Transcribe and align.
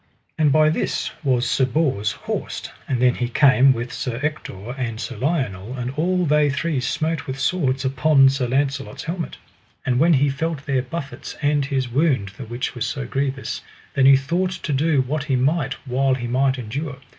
And 0.35 0.51
by 0.51 0.69
this 0.71 1.11
was 1.23 1.47
Sir 1.47 1.65
Bors 1.67 2.11
horsed, 2.13 2.71
and 2.87 2.99
then 2.99 3.13
he 3.13 3.27
came 3.29 3.71
with 3.71 3.93
Sir 3.93 4.19
Ector 4.23 4.71
and 4.71 4.99
Sir 4.99 5.15
Lionel, 5.15 5.75
and 5.75 5.91
all 5.91 6.25
they 6.25 6.49
three 6.49 6.79
smote 6.79 7.27
with 7.27 7.37
swords 7.39 7.85
upon 7.85 8.27
Sir 8.29 8.47
Launcelot's 8.47 9.03
helmet. 9.03 9.37
And 9.85 9.99
when 9.99 10.13
he 10.13 10.27
felt 10.31 10.65
their 10.65 10.81
buffets 10.81 11.35
and 11.43 11.65
his 11.65 11.87
wound, 11.91 12.29
the 12.29 12.45
which 12.45 12.73
was 12.73 12.87
so 12.87 13.05
grievous, 13.05 13.61
then 13.93 14.07
he 14.07 14.17
thought 14.17 14.49
to 14.53 14.73
do 14.73 15.01
what 15.03 15.25
he 15.25 15.35
might 15.35 15.73
while 15.85 16.15
he 16.15 16.25
might 16.25 16.57
endure. 16.57 16.97